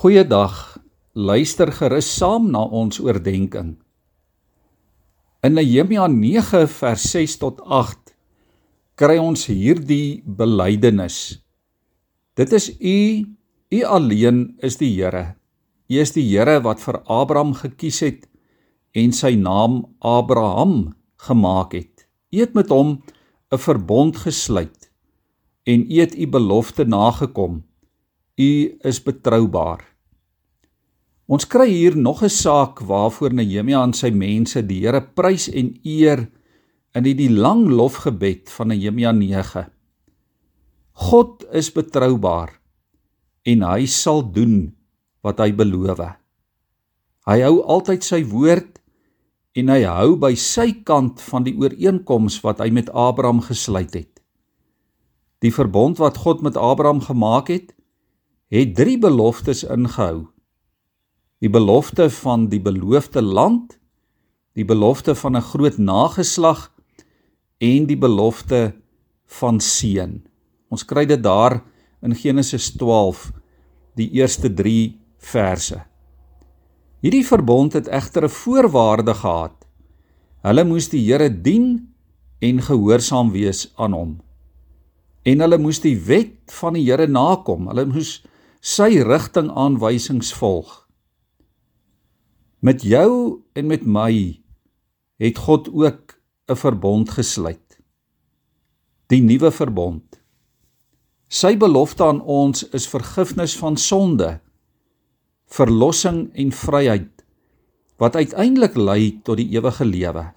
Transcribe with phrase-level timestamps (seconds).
[0.00, 0.78] Goeiedag.
[1.12, 3.74] Luister gerus saam na ons oordeenking.
[5.44, 8.14] In Nehemia 9 vers 6 tot 8
[8.96, 11.18] kry ons hierdie belydenis.
[12.32, 12.96] Dit is U,
[13.76, 15.34] U alleen is die Here.
[15.92, 18.24] U is die Here wat vir Abraham gekies het
[18.96, 20.94] en sy naam Abraham
[21.28, 22.08] gemaak het.
[22.32, 23.02] U het met hom
[23.52, 24.88] 'n verbond gesluit
[25.68, 27.66] en u het u belofte nagekom.
[28.40, 29.89] U is betroubaar.
[31.30, 35.78] Ons kry hier nog 'n saak waarvoor Nehemia aan sy mense die Here prys en
[35.84, 36.26] eer
[36.94, 39.70] in die, die lang lofgebed van Nehemia 9.
[40.92, 42.50] God is betroubaar
[43.46, 44.74] en hy sal doen
[45.22, 46.02] wat hy beloof.
[47.26, 48.80] Hy hou altyd sy woord
[49.54, 54.20] en hy hou by sy kant van die ooreenkoms wat hy met Abraham gesluit het.
[55.38, 57.70] Die verbond wat God met Abraham gemaak het,
[58.50, 60.26] het drie beloftes ingehou.
[61.40, 63.78] Die belofte van die beloofde land,
[64.54, 66.72] die belofte van 'n groot nageslag
[67.58, 68.74] en die belofte
[69.26, 70.22] van seën.
[70.68, 71.62] Ons kry dit daar
[72.02, 73.32] in Genesis 12,
[73.94, 75.82] die eerste 3 verse.
[77.00, 79.66] Hierdie verbond het egter 'n voorwaarde gehad.
[80.42, 81.94] Hulle moes die Here dien
[82.38, 84.20] en gehoorsaam wees aan hom
[85.22, 87.68] en hulle moes die wet van die Here nakom.
[87.70, 88.20] Hulle moes
[88.60, 90.86] sy rigtingaanwysings volg.
[92.60, 94.36] Met jou en met my
[95.16, 97.80] het God ook 'n verbond gesluit.
[99.06, 100.20] Die nuwe verbond.
[101.28, 104.40] Sy belofte aan ons is vergifnis van sonde,
[105.46, 107.24] verlossing en vryheid
[107.96, 110.32] wat uiteindelik lei tot die ewige lewe.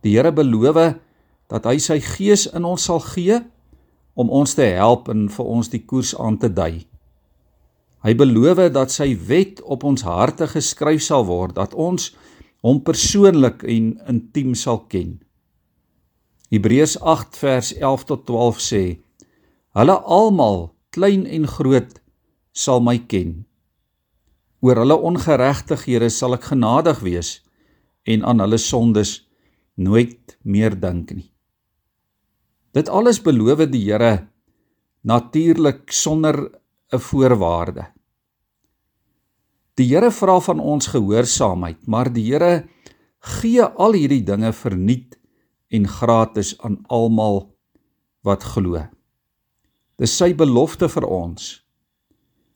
[0.00, 0.96] Die Here beloof
[1.46, 3.40] dat hy sy gees in ons sal gee
[4.14, 6.86] om ons te help en vir ons die koers aan te dui.
[8.04, 12.10] Hy beloof dat sy wet op ons harte geskryf sal word dat ons
[12.64, 15.16] hom persoonlik en intiem sal ken.
[16.52, 18.82] Hebreërs 8 vers 11 tot 12 sê:
[19.74, 21.96] Hulle almal, klein en groot,
[22.52, 23.46] sal my ken.
[24.60, 27.38] Oor hulle ongeregtighede sal ek genadig wees
[28.04, 29.24] en aan hulle sondes
[29.80, 31.30] nooit meer dink nie.
[32.76, 34.28] Dit alles beloof die Here
[35.04, 36.46] natuurlik sonder
[36.94, 37.86] 'n voorwaarde.
[39.74, 42.68] Die Here vra van ons gehoorsaamheid, maar die Here
[43.18, 45.18] gee al hierdie dinge verniet
[45.74, 47.48] en gratis aan almal
[48.22, 48.78] wat glo.
[49.98, 51.64] Dis sy belofte vir ons.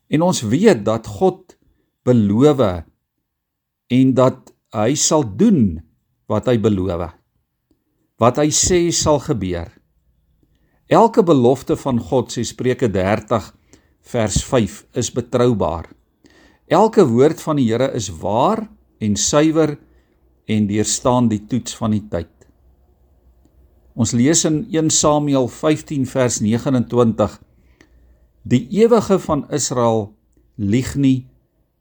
[0.08, 1.58] En ons weet dat God
[2.06, 2.62] beloof
[3.88, 5.80] en dat hy sal doen
[6.28, 7.10] wat hy beloof.
[8.18, 9.70] Wat hy sê sal gebeur.
[10.88, 13.57] Elke belofte van God, sê Spreuke 30
[14.08, 15.90] vers 5, is betroubaar.
[16.68, 18.64] Elke woord van die Here is waar
[19.00, 19.76] en suiwer
[20.48, 22.32] en deurstaan die toets van die tyd.
[23.98, 27.36] Ons lees in 1 Samuel 15 vers 29:
[28.48, 30.12] Die ewige van Israel
[30.56, 31.26] lieg nie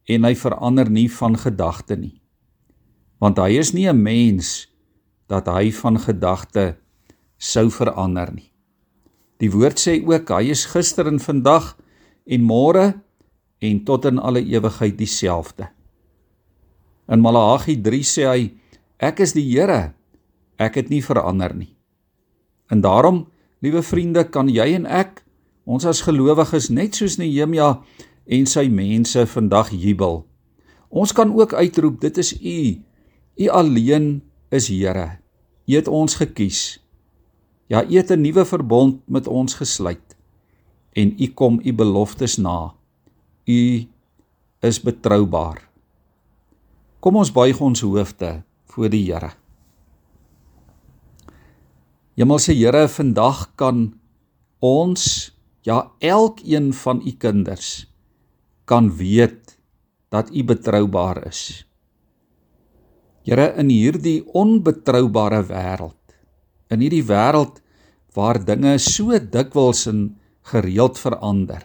[0.08, 2.18] en hy verander nie van gedagte nie.
[3.24, 4.68] Want hy is nie 'n mens
[5.28, 6.76] dat hy van gedagte
[7.38, 8.52] sou verander nie.
[9.40, 11.76] Die woord sê ook hy is gister en vandag
[12.28, 12.86] en môre
[13.64, 15.70] en tot in alle ewigheid dieselfde.
[17.08, 18.42] In Malagi 3 sê hy
[19.00, 19.94] ek is die Here
[20.58, 21.74] ek het nie verander nie.
[22.70, 23.28] En daarom
[23.64, 25.24] liewe vriende kan jy en ek
[25.68, 27.78] ons as gelowiges net soos Nehemia
[28.28, 30.26] en sy mense vandag jubel.
[30.90, 32.60] Ons kan ook uitroep dit is u
[33.38, 35.20] u alleen is Here.
[35.68, 36.80] U het ons gekies.
[37.68, 40.07] Ja, U het 'n nuwe verbond met ons gesluit
[40.98, 42.74] en U kom U beloftes na.
[43.46, 43.62] U
[44.66, 45.62] is betroubaar.
[47.00, 48.32] Kom ons buig ons hoofde
[48.74, 49.30] voor die Here.
[52.18, 53.92] Hemelse Here, vandag kan
[54.60, 55.30] ons,
[55.62, 57.86] ja elkeen van U kinders
[58.66, 59.56] kan weet
[60.10, 61.62] dat U betroubaar is.
[63.28, 65.98] Here, in hierdie onbetroubare wêreld
[66.74, 67.62] in hierdie wêreld
[68.16, 70.08] waar dinge so dikwels en
[70.48, 71.64] gereeld verander.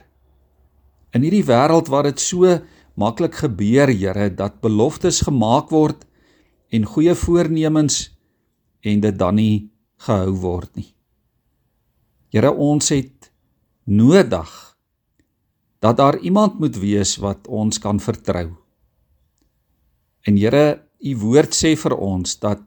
[1.13, 2.49] In hierdie wêreld waar dit so
[2.99, 6.05] maklik gebeur, Here, dat beloftes gemaak word
[6.73, 8.11] en goeie voornemens
[8.83, 9.71] en dit dan nie
[10.03, 10.91] gehou word nie.
[12.33, 13.31] Here, ons het
[13.85, 14.51] nodig
[15.83, 18.53] dat daar iemand moet wees wat ons kan vertrou.
[20.27, 22.63] En Here, u woord sê vir ons dat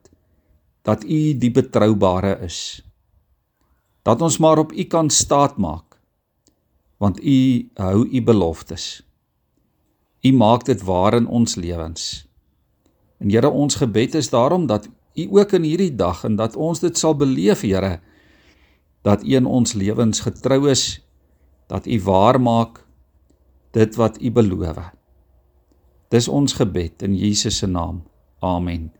[0.86, 2.84] dat U die betroubare is.
[4.06, 5.85] Dat ons maar op U kan staat maak
[6.98, 9.04] want U hou U beloftes.
[10.22, 12.26] U maak dit waar in ons lewens.
[13.18, 16.80] En Here, ons gebed is daarom dat U ook in hierdie dag en dat ons
[16.80, 18.00] dit sal beleef, Here,
[19.02, 21.02] dat U in ons lewens getrou is,
[21.68, 22.84] dat U waar maak
[23.72, 24.92] dit wat U beloof.
[26.10, 28.04] Dis ons gebed in Jesus se naam.
[28.40, 28.92] Amen.